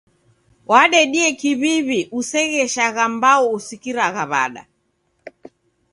Wadedie 0.69 1.27
kiw'iw'I 1.39 1.99
usegheshagha 2.19 3.03
mbao 3.15 3.45
usikiragha 3.57 4.23
w'ada. 4.31 4.63